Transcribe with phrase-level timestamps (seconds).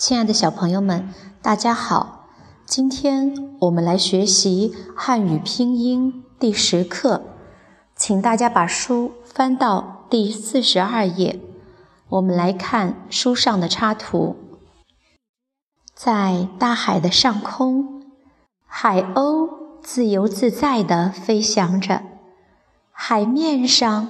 [0.00, 1.10] 亲爱的小朋友们，
[1.42, 2.24] 大家好！
[2.64, 7.20] 今天我们来学习汉语拼音第十课，
[7.94, 11.38] 请大家把书翻到第四十二页。
[12.08, 14.36] 我们来看书上的插图，
[15.94, 18.02] 在大海的上空，
[18.64, 19.50] 海鸥
[19.82, 22.00] 自由自在地飞翔着。
[22.90, 24.08] 海面上，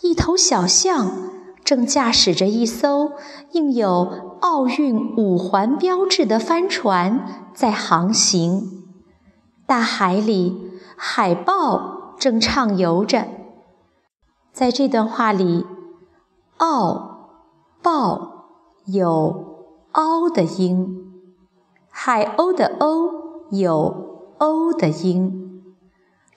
[0.00, 1.26] 一头小象。
[1.62, 3.10] 正驾驶着一艘
[3.50, 8.84] 印有奥运五环标志的帆船在航行，
[9.66, 13.26] 大海里海豹正畅游着。
[14.52, 15.66] 在这段话里
[16.58, 17.30] ，“奥
[17.82, 18.46] ”“豹”
[18.86, 21.12] 有“凹”的音，
[21.90, 23.10] 海鸥的“鸥”
[23.52, 25.62] 有“欧”的音，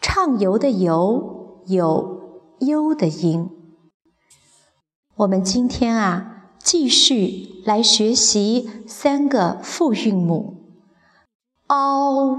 [0.01, 2.21] 畅游的“游”有
[2.59, 3.49] “优”的音。
[5.15, 10.57] 我们今天啊，继续来学习三个复韵母
[11.67, 12.37] ：o、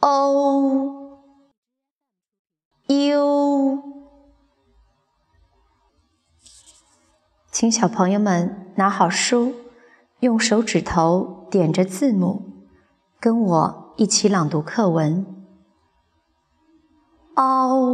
[0.00, 1.20] o、
[2.86, 3.82] u。
[7.50, 9.54] 请小朋友们拿好书，
[10.20, 12.66] 用手指头点着字母，
[13.18, 15.26] 跟我一起朗读课文
[17.34, 17.89] ：o。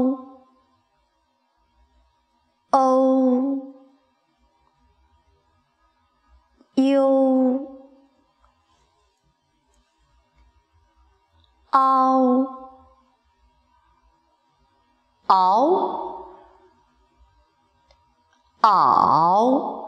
[15.26, 16.16] 嗷
[18.60, 19.86] 嗷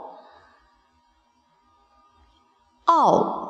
[2.87, 3.49] 嗷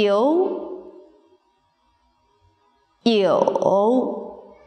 [0.00, 0.82] 有，
[3.04, 4.58] 有，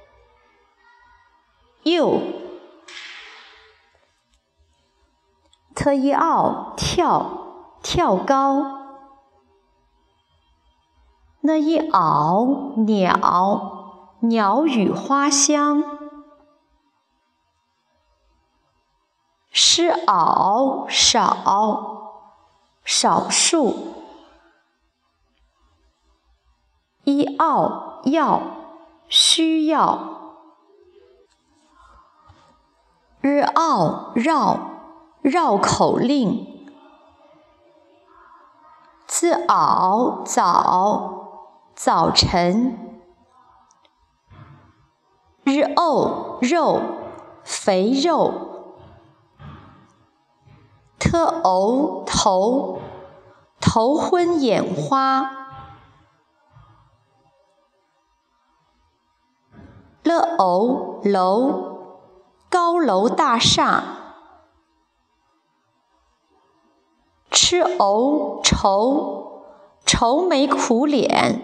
[1.84, 2.22] 又，
[5.76, 8.78] 特一奥，跳，跳高。
[11.42, 12.46] 那一敖
[12.86, 15.84] 鸟，鸟语花香；
[19.52, 22.22] 诗敖少，
[22.86, 23.97] 少数；
[27.18, 28.42] 一奥要，
[29.08, 29.98] 需要；
[33.22, 34.60] 日奥绕，
[35.24, 36.46] 绕口令；
[39.08, 41.16] 自敖早。
[41.74, 42.76] 早晨，
[45.44, 46.82] 日沤肉，
[47.44, 48.34] 肥肉，
[50.98, 52.80] 特偶头，
[53.62, 55.37] 头昏眼花，
[60.20, 61.78] 偶楼，
[62.50, 63.84] 高楼大厦，
[67.32, 69.44] 吃藕愁，
[69.86, 71.44] 愁眉苦脸。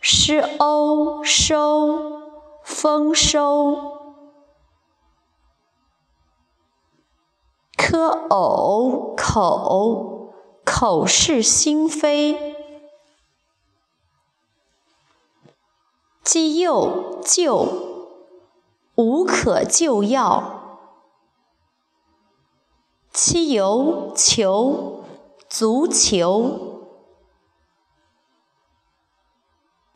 [0.00, 2.22] 诗欧收
[2.64, 3.99] 丰收，
[7.90, 10.32] 科偶口
[10.64, 12.54] 口是心非，
[16.22, 17.66] 既幼就
[18.94, 20.78] 无可救药。
[23.12, 25.02] 七游球，
[25.48, 26.86] 足球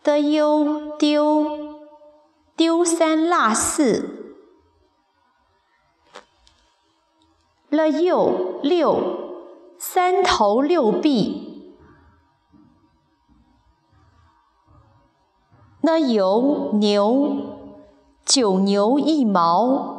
[0.02, 1.46] 的优丢，
[2.56, 4.23] 丢三落四
[7.74, 9.00] 了又六，
[9.78, 11.74] 三头六臂
[15.80, 17.36] 那有牛，
[18.24, 19.92] 九牛一毛。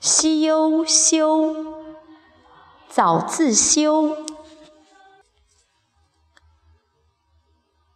[0.00, 1.54] 西优修，
[2.88, 4.16] 早自修。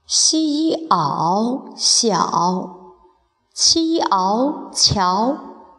[0.06, 2.77] 西一袄小，
[3.58, 5.36] qiao 桥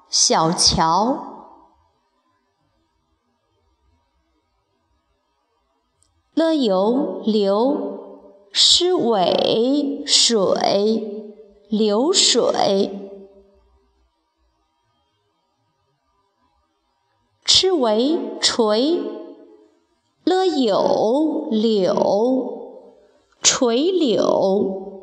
[0.09, 1.17] 小桥
[6.35, 11.31] l iu 流 sh iu 水
[11.69, 12.99] 流水 qiu
[17.45, 18.99] 吃维垂
[20.25, 22.83] l iu 柳
[23.41, 24.98] 垂柳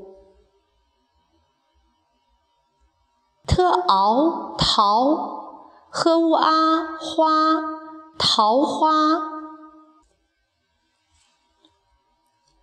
[3.47, 5.15] t a o 桃
[5.91, 7.63] ，h u a 花，
[8.19, 9.37] 桃花。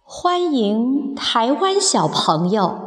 [0.04, 2.78] 欢迎台湾小朋友，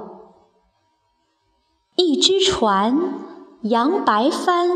[1.94, 2.98] 一只船
[3.62, 4.68] 扬白帆，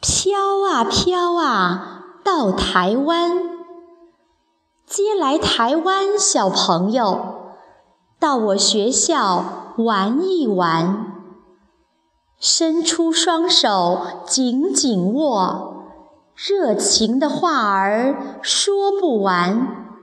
[0.00, 0.38] 飘
[0.70, 3.66] 啊飘啊到台湾，
[4.86, 7.52] 接来台湾小朋友
[8.20, 11.11] 到我学校玩一玩，
[12.42, 15.84] 伸出双手紧紧握，
[16.34, 19.94] 热情的话儿说不完。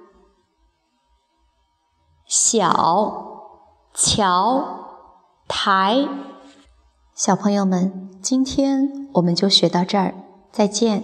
[2.26, 3.60] 小
[3.94, 4.64] 桥
[5.50, 6.08] 台，
[7.14, 10.16] 小朋友们，今天我们就学到这儿，
[10.50, 11.04] 再见。